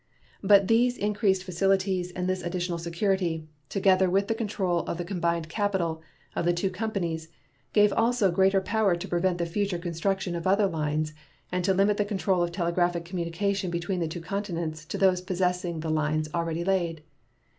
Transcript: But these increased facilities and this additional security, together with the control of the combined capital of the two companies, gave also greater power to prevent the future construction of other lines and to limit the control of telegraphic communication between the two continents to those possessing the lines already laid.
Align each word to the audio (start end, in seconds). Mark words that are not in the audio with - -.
But 0.41 0.67
these 0.67 0.97
increased 0.97 1.43
facilities 1.43 2.09
and 2.13 2.27
this 2.27 2.41
additional 2.41 2.79
security, 2.79 3.47
together 3.69 4.09
with 4.09 4.27
the 4.27 4.33
control 4.33 4.79
of 4.85 4.97
the 4.97 5.05
combined 5.05 5.47
capital 5.47 6.01
of 6.35 6.43
the 6.43 6.53
two 6.53 6.71
companies, 6.71 7.27
gave 7.71 7.93
also 7.93 8.31
greater 8.31 8.61
power 8.61 8.95
to 8.95 9.07
prevent 9.07 9.37
the 9.37 9.45
future 9.45 9.77
construction 9.77 10.35
of 10.35 10.47
other 10.47 10.65
lines 10.65 11.13
and 11.51 11.63
to 11.65 11.73
limit 11.75 11.97
the 11.97 12.05
control 12.05 12.41
of 12.41 12.51
telegraphic 12.51 13.05
communication 13.05 13.69
between 13.69 13.99
the 13.99 14.07
two 14.07 14.21
continents 14.21 14.85
to 14.85 14.97
those 14.97 15.21
possessing 15.21 15.81
the 15.81 15.91
lines 15.91 16.27
already 16.33 16.63
laid. 16.63 17.03